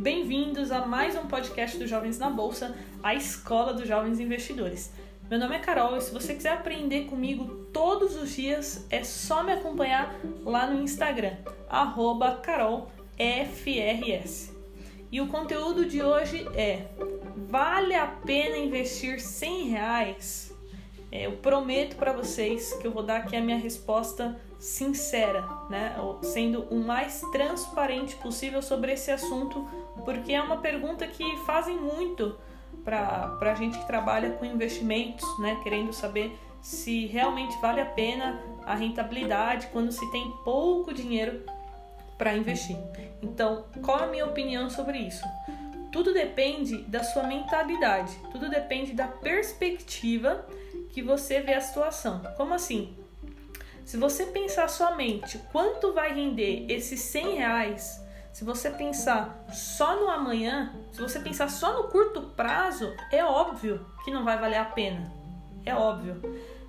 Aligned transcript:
Bem-vindos 0.00 0.72
a 0.72 0.86
mais 0.86 1.14
um 1.14 1.26
podcast 1.26 1.76
do 1.76 1.86
Jovens 1.86 2.18
na 2.18 2.30
Bolsa, 2.30 2.74
a 3.02 3.14
escola 3.14 3.74
dos 3.74 3.86
jovens 3.86 4.18
investidores. 4.18 4.90
Meu 5.28 5.38
nome 5.38 5.54
é 5.54 5.58
Carol 5.58 5.94
e 5.94 6.00
se 6.00 6.10
você 6.10 6.34
quiser 6.34 6.54
aprender 6.54 7.04
comigo 7.04 7.66
todos 7.70 8.16
os 8.16 8.34
dias, 8.34 8.86
é 8.88 9.04
só 9.04 9.42
me 9.42 9.52
acompanhar 9.52 10.18
lá 10.42 10.66
no 10.66 10.80
Instagram, 10.80 11.34
carolfrs. 12.42 12.80
E 15.12 15.20
o 15.20 15.28
conteúdo 15.28 15.84
de 15.84 16.02
hoje 16.02 16.48
é: 16.54 16.86
vale 17.50 17.94
a 17.94 18.06
pena 18.06 18.56
investir 18.56 19.20
100 19.20 19.68
reais? 19.68 20.49
É, 21.12 21.26
eu 21.26 21.32
prometo 21.32 21.96
para 21.96 22.12
vocês 22.12 22.72
que 22.74 22.86
eu 22.86 22.92
vou 22.92 23.02
dar 23.02 23.18
aqui 23.18 23.36
a 23.36 23.40
minha 23.40 23.58
resposta 23.58 24.40
sincera, 24.58 25.42
né? 25.68 25.96
Sendo 26.22 26.62
o 26.70 26.76
mais 26.76 27.20
transparente 27.32 28.14
possível 28.16 28.62
sobre 28.62 28.92
esse 28.92 29.10
assunto, 29.10 29.66
porque 30.04 30.32
é 30.32 30.40
uma 30.40 30.58
pergunta 30.58 31.06
que 31.06 31.36
fazem 31.38 31.76
muito 31.76 32.36
para 32.84 33.38
a 33.40 33.54
gente 33.54 33.78
que 33.78 33.86
trabalha 33.86 34.30
com 34.32 34.44
investimentos, 34.44 35.26
né? 35.40 35.58
Querendo 35.62 35.92
saber 35.92 36.38
se 36.62 37.06
realmente 37.06 37.58
vale 37.60 37.80
a 37.80 37.86
pena 37.86 38.40
a 38.64 38.74
rentabilidade 38.74 39.68
quando 39.72 39.90
se 39.90 40.08
tem 40.10 40.30
pouco 40.44 40.92
dinheiro 40.92 41.42
para 42.18 42.36
investir. 42.36 42.76
Então, 43.22 43.64
qual 43.82 44.00
é 44.00 44.04
a 44.04 44.06
minha 44.06 44.26
opinião 44.26 44.68
sobre 44.68 44.98
isso? 44.98 45.24
Tudo 45.90 46.12
depende 46.12 46.82
da 46.82 47.02
sua 47.02 47.24
mentalidade, 47.24 48.14
tudo 48.30 48.48
depende 48.48 48.92
da 48.92 49.08
perspectiva 49.08 50.46
que 50.92 51.02
você 51.02 51.40
vê 51.40 51.54
a 51.54 51.60
situação. 51.60 52.20
Como 52.36 52.54
assim? 52.54 52.96
Se 53.84 53.96
você 53.96 54.26
pensar 54.26 54.68
somente 54.68 55.38
quanto 55.50 55.92
vai 55.92 56.14
render 56.14 56.66
esses 56.68 57.00
100 57.00 57.36
reais, 57.36 58.00
se 58.32 58.44
você 58.44 58.70
pensar 58.70 59.44
só 59.52 59.98
no 59.98 60.08
amanhã, 60.08 60.72
se 60.92 61.00
você 61.00 61.18
pensar 61.18 61.50
só 61.50 61.82
no 61.82 61.88
curto 61.88 62.22
prazo, 62.36 62.94
é 63.10 63.24
óbvio 63.24 63.84
que 64.04 64.10
não 64.10 64.24
vai 64.24 64.38
valer 64.38 64.58
a 64.58 64.64
pena. 64.64 65.12
É 65.66 65.74
óbvio. 65.74 66.20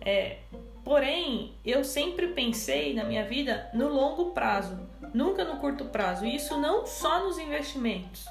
É, 0.00 0.38
porém, 0.84 1.56
eu 1.64 1.82
sempre 1.82 2.28
pensei 2.28 2.94
na 2.94 3.04
minha 3.04 3.24
vida 3.24 3.68
no 3.74 3.88
longo 3.88 4.30
prazo, 4.30 4.78
nunca 5.12 5.44
no 5.44 5.58
curto 5.58 5.86
prazo. 5.86 6.24
E 6.24 6.36
isso 6.36 6.56
não 6.58 6.86
só 6.86 7.24
nos 7.24 7.38
investimentos. 7.38 8.24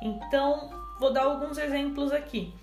Então, 0.00 0.70
vou 1.00 1.12
dar 1.12 1.24
alguns 1.24 1.58
exemplos 1.58 2.12
aqui. 2.12 2.54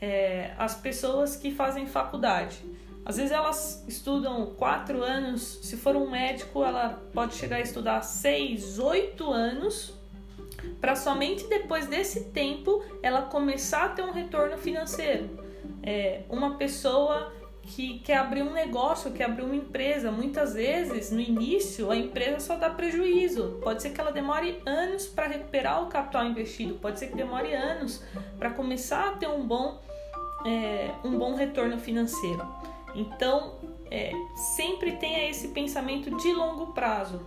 É, 0.00 0.52
as 0.58 0.74
pessoas 0.74 1.36
que 1.36 1.50
fazem 1.50 1.86
faculdade. 1.86 2.58
Às 3.04 3.18
vezes 3.18 3.30
elas 3.30 3.84
estudam 3.86 4.46
quatro 4.56 5.02
anos, 5.02 5.60
se 5.62 5.76
for 5.76 5.94
um 5.94 6.10
médico, 6.10 6.64
ela 6.64 7.00
pode 7.14 7.34
chegar 7.34 7.56
a 7.56 7.60
estudar 7.60 8.02
seis, 8.02 8.80
oito 8.80 9.30
anos, 9.30 9.94
para 10.80 10.96
somente 10.96 11.46
depois 11.46 11.86
desse 11.86 12.24
tempo 12.30 12.82
ela 13.02 13.22
começar 13.22 13.84
a 13.84 13.88
ter 13.90 14.02
um 14.02 14.10
retorno 14.10 14.58
financeiro. 14.58 15.30
É, 15.82 16.22
uma 16.28 16.56
pessoa 16.56 17.32
que 17.66 17.98
quer 17.98 18.18
abrir 18.18 18.42
um 18.42 18.52
negócio, 18.52 19.10
quer 19.12 19.24
abrir 19.24 19.42
uma 19.42 19.56
empresa, 19.56 20.10
muitas 20.10 20.54
vezes 20.54 21.10
no 21.10 21.20
início 21.20 21.90
a 21.90 21.96
empresa 21.96 22.40
só 22.40 22.56
dá 22.56 22.70
prejuízo. 22.70 23.58
Pode 23.62 23.82
ser 23.82 23.90
que 23.90 24.00
ela 24.00 24.12
demore 24.12 24.62
anos 24.64 25.06
para 25.06 25.26
recuperar 25.26 25.82
o 25.82 25.86
capital 25.88 26.24
investido, 26.24 26.74
pode 26.76 26.98
ser 26.98 27.08
que 27.08 27.16
demore 27.16 27.52
anos 27.52 28.02
para 28.38 28.50
começar 28.50 29.08
a 29.08 29.12
ter 29.12 29.28
um 29.28 29.46
bom, 29.46 29.80
é, 30.46 30.90
um 31.04 31.18
bom 31.18 31.34
retorno 31.34 31.78
financeiro. 31.78 32.46
Então, 32.94 33.54
é, 33.90 34.12
sempre 34.56 34.92
tenha 34.92 35.28
esse 35.28 35.48
pensamento 35.48 36.16
de 36.16 36.32
longo 36.32 36.72
prazo. 36.72 37.26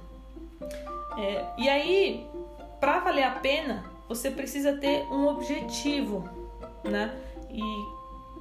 É, 1.17 1.45
e 1.57 1.69
aí, 1.69 2.25
para 2.79 2.99
valer 2.99 3.23
a 3.23 3.31
pena, 3.31 3.83
você 4.07 4.31
precisa 4.31 4.77
ter 4.77 5.03
um 5.11 5.27
objetivo, 5.27 6.27
né? 6.83 7.15
E 7.51 7.61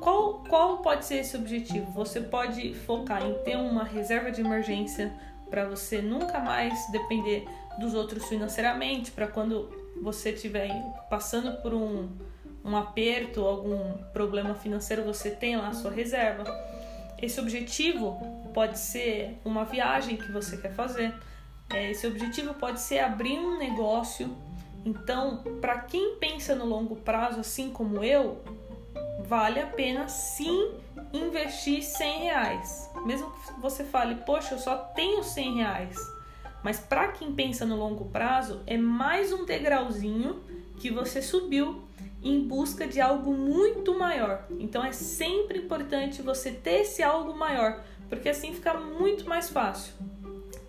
qual, 0.00 0.44
qual 0.48 0.78
pode 0.78 1.04
ser 1.04 1.16
esse 1.16 1.36
objetivo? 1.36 1.90
Você 1.92 2.20
pode 2.20 2.74
focar 2.74 3.24
em 3.24 3.34
ter 3.42 3.56
uma 3.56 3.84
reserva 3.84 4.30
de 4.30 4.40
emergência 4.40 5.12
para 5.50 5.64
você 5.64 6.00
nunca 6.00 6.38
mais 6.38 6.74
depender 6.92 7.46
dos 7.78 7.94
outros 7.94 8.26
financeiramente, 8.26 9.10
para 9.10 9.26
quando 9.26 9.70
você 10.02 10.30
estiver 10.30 10.68
passando 11.08 11.60
por 11.62 11.72
um, 11.72 12.08
um 12.64 12.76
aperto, 12.76 13.44
algum 13.44 13.94
problema 14.12 14.54
financeiro, 14.54 15.04
você 15.04 15.30
tenha 15.30 15.58
lá 15.58 15.68
a 15.68 15.74
sua 15.74 15.90
reserva. 15.90 16.44
Esse 17.20 17.40
objetivo 17.40 18.18
pode 18.52 18.78
ser 18.78 19.38
uma 19.44 19.64
viagem 19.64 20.16
que 20.16 20.30
você 20.30 20.56
quer 20.56 20.72
fazer. 20.72 21.12
É, 21.70 21.90
esse 21.90 22.06
objetivo 22.06 22.54
pode 22.54 22.80
ser 22.80 23.00
abrir 23.00 23.38
um 23.38 23.58
negócio. 23.58 24.34
Então, 24.84 25.42
para 25.60 25.80
quem 25.80 26.16
pensa 26.16 26.54
no 26.54 26.64
longo 26.64 26.96
prazo, 26.96 27.40
assim 27.40 27.70
como 27.70 28.02
eu, 28.02 28.42
vale 29.28 29.60
a 29.60 29.66
pena 29.66 30.08
sim 30.08 30.72
investir 31.12 31.82
100 31.82 32.20
reais. 32.20 32.90
Mesmo 33.04 33.30
que 33.30 33.60
você 33.60 33.84
fale, 33.84 34.14
poxa, 34.16 34.54
eu 34.54 34.58
só 34.58 34.74
tenho 34.76 35.22
100 35.22 35.56
reais. 35.56 35.96
Mas 36.62 36.80
para 36.80 37.08
quem 37.08 37.32
pensa 37.32 37.66
no 37.66 37.76
longo 37.76 38.06
prazo, 38.06 38.62
é 38.66 38.78
mais 38.78 39.30
um 39.30 39.44
degrauzinho 39.44 40.40
que 40.78 40.90
você 40.90 41.20
subiu 41.20 41.82
em 42.22 42.48
busca 42.48 42.86
de 42.86 43.00
algo 43.00 43.32
muito 43.32 43.96
maior. 43.96 44.46
Então 44.58 44.82
é 44.82 44.92
sempre 44.92 45.58
importante 45.58 46.22
você 46.22 46.50
ter 46.50 46.80
esse 46.80 47.02
algo 47.02 47.36
maior, 47.36 47.84
porque 48.08 48.30
assim 48.30 48.54
fica 48.54 48.74
muito 48.74 49.28
mais 49.28 49.50
fácil. 49.50 49.92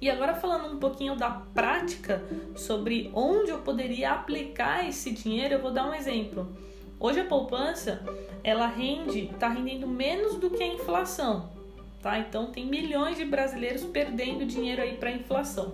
E 0.02 0.10
agora 0.10 0.36
falando 0.36 0.74
um 0.74 0.80
pouquinho 0.80 1.16
da 1.16 1.30
prática 1.30 2.22
sobre 2.56 3.10
onde 3.14 3.52
eu 3.52 3.60
poderia 3.60 4.12
aplicar 4.12 4.88
esse 4.88 5.12
dinheiro, 5.12 5.56
eu 5.56 5.62
vou 5.62 5.72
dar 5.72 5.90
um 5.90 5.94
exemplo. 5.94 6.56
Hoje 7.00 7.22
a 7.22 7.26
poupança, 7.26 8.02
ela 8.44 8.68
rende, 8.68 9.30
está 9.32 9.48
rendendo 9.48 9.88
menos 9.88 10.36
do 10.36 10.50
que 10.50 10.62
a 10.62 10.68
inflação, 10.68 11.50
tá? 12.02 12.20
Então 12.20 12.48
tem 12.48 12.66
milhões 12.66 13.18
de 13.18 13.24
brasileiros 13.24 13.84
perdendo 13.86 14.46
dinheiro 14.46 14.82
aí 14.82 14.98
para 14.98 15.10
a 15.10 15.14
inflação. 15.14 15.74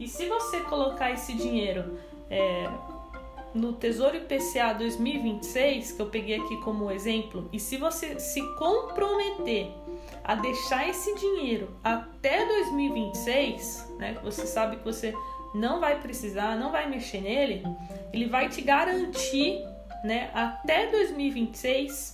E 0.00 0.08
se 0.08 0.26
você 0.26 0.60
colocar 0.60 1.10
esse 1.10 1.34
dinheiro 1.34 1.98
é, 2.30 2.70
no 3.54 3.72
Tesouro 3.72 4.16
IPCA 4.16 4.72
2026, 4.78 5.92
que 5.92 6.00
eu 6.00 6.06
peguei 6.06 6.40
aqui 6.40 6.56
como 6.58 6.90
exemplo, 6.90 7.48
e 7.52 7.58
se 7.58 7.76
você 7.76 8.18
se 8.18 8.40
comprometer 8.56 9.70
a 10.24 10.34
deixar 10.34 10.88
esse 10.88 11.14
dinheiro 11.16 11.68
até 11.82 12.46
2026, 12.46 13.92
né, 13.98 14.14
que 14.14 14.24
você 14.24 14.46
sabe 14.46 14.76
que 14.76 14.84
você 14.84 15.12
não 15.54 15.80
vai 15.80 16.00
precisar, 16.00 16.56
não 16.56 16.70
vai 16.70 16.88
mexer 16.88 17.20
nele, 17.20 17.62
ele 18.12 18.26
vai 18.26 18.48
te 18.48 18.60
garantir, 18.60 19.64
né, 20.04 20.30
até 20.34 20.90
2026, 20.90 22.12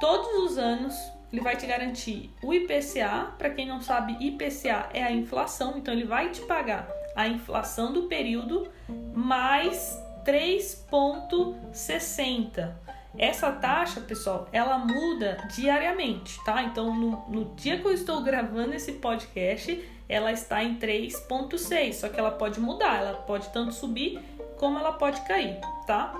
todos 0.00 0.44
os 0.44 0.58
anos, 0.58 0.94
ele 1.32 1.40
vai 1.40 1.56
te 1.56 1.66
garantir 1.66 2.30
o 2.42 2.52
IPCA, 2.52 3.32
para 3.38 3.48
quem 3.50 3.66
não 3.66 3.80
sabe, 3.80 4.16
IPCA 4.20 4.90
é 4.92 5.02
a 5.02 5.10
inflação, 5.10 5.78
então 5.78 5.94
ele 5.94 6.04
vai 6.04 6.28
te 6.30 6.42
pagar 6.42 6.86
a 7.14 7.28
inflação 7.28 7.92
do 7.92 8.02
período 8.02 8.70
mais 9.14 9.98
3,60. 10.24 12.74
Essa 13.16 13.52
taxa, 13.52 14.00
pessoal, 14.00 14.48
ela 14.52 14.78
muda 14.78 15.36
diariamente, 15.54 16.42
tá? 16.44 16.62
Então, 16.62 16.94
no, 16.94 17.22
no, 17.28 17.54
dia 17.54 17.78
que 17.78 17.86
eu 17.86 17.92
estou 17.92 18.22
gravando 18.22 18.72
esse 18.72 18.92
podcast, 18.92 19.86
ela 20.08 20.32
está 20.32 20.64
em 20.64 20.78
3,6. 20.78 21.92
Só 21.92 22.08
que 22.08 22.18
ela 22.18 22.30
pode 22.30 22.58
mudar, 22.58 23.00
ela 23.00 23.12
pode 23.14 23.50
tanto 23.50 23.74
subir 23.74 24.18
como 24.58 24.78
ela 24.78 24.92
pode 24.92 25.20
cair, 25.22 25.60
tá? 25.86 26.14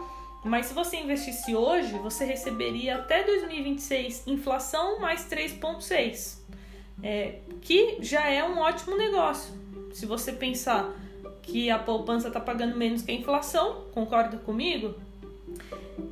Mas 0.44 0.66
se 0.66 0.74
você 0.74 0.96
investisse 0.96 1.54
hoje, 1.54 1.92
você 1.98 2.24
receberia 2.24 2.96
até 2.96 3.22
2026 3.22 4.26
inflação 4.26 4.98
mais 4.98 5.28
3,6, 5.28 6.38
é, 7.02 7.36
que 7.60 7.98
já 8.00 8.28
é 8.28 8.42
um 8.42 8.58
ótimo 8.58 8.96
negócio. 8.96 9.54
Se 9.92 10.04
você 10.04 10.32
pensar 10.32 10.92
que 11.42 11.70
a 11.70 11.78
poupança 11.78 12.28
está 12.28 12.40
pagando 12.40 12.76
menos 12.76 13.02
que 13.02 13.12
a 13.12 13.14
inflação, 13.14 13.84
concorda 13.92 14.36
comigo? 14.38 14.94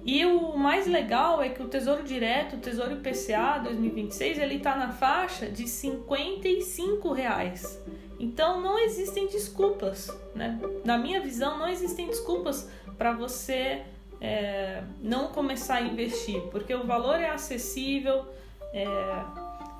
E 0.04 0.24
o 0.24 0.56
mais 0.56 0.86
legal 0.86 1.42
é 1.42 1.48
que 1.48 1.62
o 1.62 1.68
Tesouro 1.68 2.02
Direto, 2.02 2.56
o 2.56 2.58
Tesouro 2.58 2.92
IPCA 2.92 3.60
2026, 3.64 4.38
ele 4.38 4.56
está 4.56 4.76
na 4.76 4.92
faixa 4.92 5.46
de 5.46 5.66
55 5.66 7.12
reais. 7.12 7.80
Então 8.18 8.60
não 8.60 8.78
existem 8.78 9.26
desculpas, 9.28 10.10
né? 10.34 10.60
Na 10.84 10.98
minha 10.98 11.20
visão, 11.20 11.58
não 11.58 11.68
existem 11.68 12.06
desculpas 12.06 12.68
para 12.98 13.12
você 13.12 13.82
é, 14.20 14.82
não 15.00 15.28
começar 15.28 15.76
a 15.76 15.82
investir, 15.82 16.40
porque 16.50 16.74
o 16.74 16.86
valor 16.86 17.18
é 17.20 17.30
acessível. 17.30 18.26
É, 18.72 18.86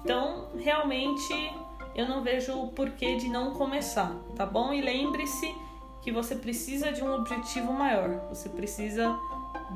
então 0.03 0.49
realmente 0.59 1.53
eu 1.95 2.09
não 2.09 2.23
vejo 2.23 2.59
o 2.59 2.69
porquê 2.69 3.17
de 3.17 3.29
não 3.29 3.53
começar, 3.55 4.15
tá 4.37 4.47
bom? 4.47 4.73
E 4.73 4.81
lembre-se 4.81 5.55
que 6.03 6.11
você 6.11 6.35
precisa 6.35 6.91
de 6.93 7.03
um 7.03 7.15
objetivo 7.15 7.73
maior, 7.73 8.29
você 8.29 8.49
precisa 8.49 9.15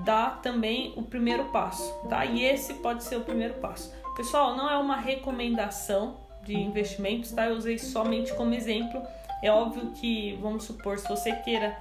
dar 0.05 0.41
também 0.41 0.93
o 0.97 1.03
primeiro 1.03 1.45
passo, 1.47 1.93
tá? 2.09 2.25
E 2.25 2.43
esse 2.43 2.75
pode 2.75 3.05
ser 3.05 3.17
o 3.17 3.21
primeiro 3.21 3.55
passo. 3.55 3.93
Pessoal, 4.17 4.57
não 4.57 4.71
é 4.71 4.77
uma 4.79 4.97
recomendação 4.97 6.17
de 6.45 6.57
investimentos, 6.57 7.33
tá? 7.33 7.47
Eu 7.47 7.57
usei 7.57 7.79
somente 7.79 8.33
como 8.35 8.55
exemplo. 8.55 9.03
É 9.43 9.51
óbvio 9.51 9.91
que, 9.93 10.39
vamos 10.41 10.65
supor, 10.65 10.99
se 10.99 11.09
você 11.09 11.33
queira 11.37 11.77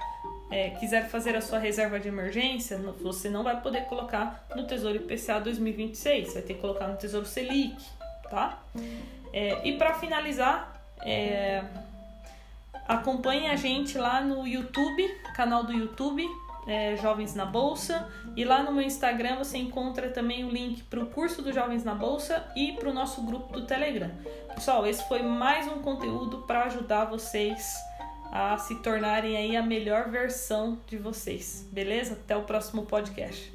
é, 0.50 0.70
quiser 0.70 1.08
fazer 1.08 1.36
a 1.36 1.40
sua 1.40 1.58
reserva 1.58 1.98
de 1.98 2.08
emergência, 2.08 2.78
você 3.00 3.28
não 3.28 3.42
vai 3.42 3.60
poder 3.60 3.84
colocar 3.84 4.46
no 4.54 4.66
Tesouro 4.66 4.96
IPCA 4.96 5.40
2026, 5.40 6.34
vai 6.34 6.42
ter 6.42 6.54
que 6.54 6.60
colocar 6.60 6.86
no 6.86 6.96
Tesouro 6.96 7.26
Selic, 7.26 7.76
tá? 8.30 8.62
É, 9.32 9.66
e 9.66 9.76
para 9.76 9.94
finalizar, 9.94 10.80
é, 11.02 11.64
acompanhe 12.86 13.48
a 13.48 13.56
gente 13.56 13.98
lá 13.98 14.20
no 14.20 14.46
YouTube, 14.46 15.08
canal 15.34 15.64
do 15.64 15.72
YouTube, 15.72 16.24
é, 16.66 16.96
Jovens 16.96 17.34
na 17.34 17.44
Bolsa, 17.44 18.08
e 18.36 18.44
lá 18.44 18.62
no 18.62 18.72
meu 18.72 18.82
Instagram 18.82 19.36
você 19.36 19.58
encontra 19.58 20.08
também 20.10 20.44
o 20.44 20.50
link 20.50 20.82
para 20.84 21.00
o 21.00 21.06
curso 21.06 21.42
do 21.42 21.52
Jovens 21.52 21.84
na 21.84 21.94
Bolsa 21.94 22.44
e 22.56 22.72
para 22.72 22.88
o 22.88 22.92
nosso 22.92 23.22
grupo 23.22 23.52
do 23.52 23.66
Telegram. 23.66 24.10
Pessoal, 24.54 24.86
esse 24.86 25.06
foi 25.08 25.22
mais 25.22 25.66
um 25.66 25.82
conteúdo 25.82 26.38
para 26.46 26.64
ajudar 26.64 27.06
vocês 27.06 27.74
a 28.34 28.58
se 28.58 28.74
tornarem 28.74 29.36
aí 29.36 29.56
a 29.56 29.62
melhor 29.62 30.10
versão 30.10 30.76
de 30.88 30.98
vocês, 30.98 31.68
beleza? 31.70 32.14
Até 32.14 32.36
o 32.36 32.42
próximo 32.42 32.84
podcast. 32.84 33.54